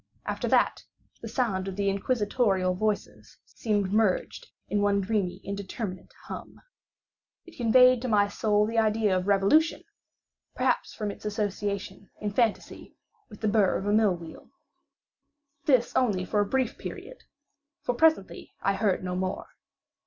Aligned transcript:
After 0.25 0.47
that, 0.47 0.83
the 1.21 1.27
sound 1.29 1.67
of 1.67 1.75
the 1.75 1.87
inquisitorial 1.87 2.73
voices 2.73 3.37
seemed 3.45 3.93
merged 3.93 4.47
in 4.67 4.81
one 4.81 4.99
dreamy 4.99 5.37
indeterminate 5.43 6.11
hum. 6.23 6.59
It 7.45 7.55
conveyed 7.57 8.01
to 8.01 8.07
my 8.07 8.27
soul 8.27 8.65
the 8.65 8.79
idea 8.79 9.15
of 9.15 9.27
revolution—perhaps 9.27 10.95
from 10.95 11.11
its 11.11 11.23
association 11.23 12.09
in 12.19 12.31
fancy 12.33 12.95
with 13.29 13.41
the 13.41 13.47
burr 13.47 13.77
of 13.77 13.85
a 13.85 13.93
mill 13.93 14.15
wheel. 14.15 14.49
This 15.65 15.95
only 15.95 16.25
for 16.25 16.39
a 16.39 16.47
brief 16.49 16.79
period, 16.79 17.17
for 17.83 17.93
presently 17.93 18.53
I 18.59 18.73
heard 18.73 19.03
no 19.03 19.15
more. 19.15 19.49